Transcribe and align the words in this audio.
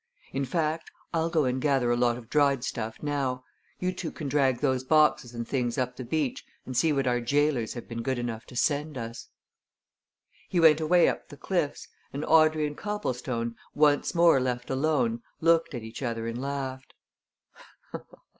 In 0.33 0.45
fact, 0.45 0.89
I'll 1.13 1.29
go 1.29 1.45
and 1.45 1.61
gather 1.61 1.91
a 1.91 1.95
lot 1.95 2.17
of 2.17 2.27
dried 2.27 2.63
stuff 2.63 2.95
now 3.03 3.43
you 3.77 3.93
two 3.93 4.11
can 4.11 4.27
drag 4.27 4.57
those 4.59 4.83
boxes 4.83 5.35
and 5.35 5.47
things 5.47 5.77
up 5.77 5.95
the 5.95 6.03
beach 6.03 6.43
and 6.65 6.75
see 6.75 6.91
what 6.91 7.05
our 7.05 7.19
gaolers 7.21 7.75
have 7.75 7.87
been 7.87 8.01
good 8.01 8.17
enough 8.17 8.43
to 8.47 8.55
send 8.55 8.97
us." 8.97 9.29
He 10.49 10.59
went 10.59 10.81
away 10.81 11.07
up 11.07 11.27
the 11.29 11.37
cliffs, 11.37 11.87
and 12.11 12.25
Audrey 12.25 12.65
and 12.65 12.75
Copplestone, 12.75 13.55
once 13.75 14.15
more 14.15 14.39
left 14.39 14.71
alone, 14.71 15.21
looked 15.39 15.75
at 15.75 15.83
each 15.83 16.01
other 16.01 16.25
and 16.25 16.41
laughed. 16.41 16.95